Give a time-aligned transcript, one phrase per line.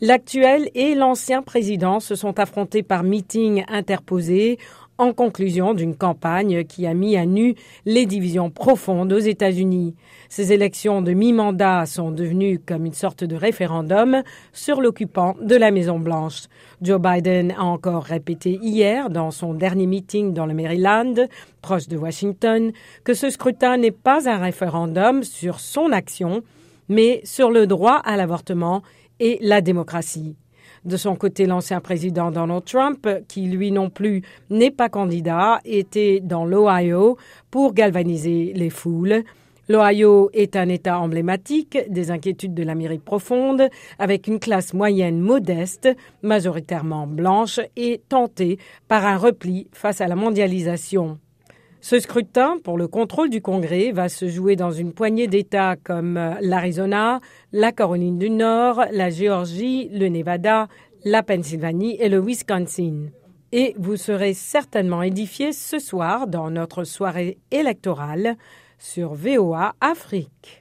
[0.00, 4.58] L'actuel et l'ancien président se sont affrontés par meeting interposé
[4.98, 9.94] en conclusion d'une campagne qui a mis à nu les divisions profondes aux États-Unis.
[10.28, 14.22] Ces élections de mi-mandat sont devenues comme une sorte de référendum
[14.52, 16.44] sur l'occupant de la Maison-Blanche.
[16.82, 21.14] Joe Biden a encore répété hier, dans son dernier meeting dans le Maryland,
[21.62, 22.72] proche de Washington,
[23.04, 26.42] que ce scrutin n'est pas un référendum sur son action,
[26.88, 28.82] mais sur le droit à l'avortement
[29.20, 30.36] et la démocratie.
[30.84, 36.20] De son côté, l'ancien président Donald Trump, qui lui non plus n'est pas candidat, était
[36.20, 37.16] dans l'Ohio
[37.50, 39.24] pour galvaniser les foules.
[39.70, 45.88] L'Ohio est un État emblématique des inquiétudes de l'Amérique profonde, avec une classe moyenne modeste,
[46.22, 51.18] majoritairement blanche et tentée par un repli face à la mondialisation.
[51.84, 56.16] Ce scrutin pour le contrôle du Congrès va se jouer dans une poignée d'États comme
[56.16, 57.20] euh, l'Arizona,
[57.52, 60.68] la Caroline du Nord, la Géorgie, le Nevada,
[61.04, 63.08] la Pennsylvanie et le Wisconsin.
[63.52, 68.38] Et vous serez certainement édifiés ce soir dans notre soirée électorale
[68.78, 70.52] sur VOA Afrique.